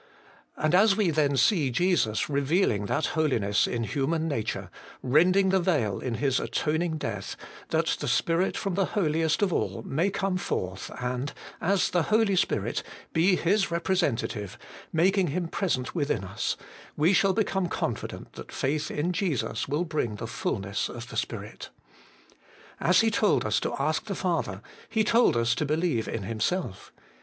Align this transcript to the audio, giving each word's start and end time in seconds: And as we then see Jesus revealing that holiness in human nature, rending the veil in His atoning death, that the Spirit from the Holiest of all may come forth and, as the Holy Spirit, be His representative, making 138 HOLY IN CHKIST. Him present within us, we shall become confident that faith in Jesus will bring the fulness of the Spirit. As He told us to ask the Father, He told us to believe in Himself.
And 0.57 0.73
as 0.73 0.95
we 0.97 1.11
then 1.11 1.37
see 1.37 1.69
Jesus 1.69 2.27
revealing 2.27 2.87
that 2.87 3.05
holiness 3.13 3.67
in 3.67 3.83
human 3.83 4.27
nature, 4.27 4.71
rending 5.03 5.49
the 5.49 5.59
veil 5.59 5.99
in 5.99 6.15
His 6.15 6.39
atoning 6.39 6.97
death, 6.97 7.35
that 7.69 7.85
the 7.99 8.07
Spirit 8.07 8.57
from 8.57 8.73
the 8.73 8.85
Holiest 8.97 9.43
of 9.43 9.53
all 9.53 9.83
may 9.83 10.09
come 10.09 10.37
forth 10.37 10.89
and, 10.99 11.31
as 11.61 11.91
the 11.91 12.01
Holy 12.01 12.35
Spirit, 12.35 12.81
be 13.13 13.35
His 13.35 13.69
representative, 13.69 14.57
making 14.91 15.27
138 15.27 15.35
HOLY 15.35 15.43
IN 15.43 15.45
CHKIST. 15.45 15.45
Him 15.45 15.59
present 15.59 15.93
within 15.95 16.23
us, 16.23 16.57
we 16.97 17.13
shall 17.13 17.33
become 17.33 17.67
confident 17.69 18.33
that 18.33 18.51
faith 18.51 18.89
in 18.89 19.13
Jesus 19.13 19.67
will 19.67 19.85
bring 19.85 20.15
the 20.15 20.25
fulness 20.25 20.89
of 20.89 21.09
the 21.09 21.15
Spirit. 21.15 21.69
As 22.79 23.01
He 23.01 23.11
told 23.11 23.45
us 23.45 23.59
to 23.59 23.75
ask 23.77 24.05
the 24.05 24.15
Father, 24.15 24.63
He 24.89 25.03
told 25.03 25.37
us 25.37 25.53
to 25.53 25.63
believe 25.63 26.07
in 26.07 26.23
Himself. 26.23 26.91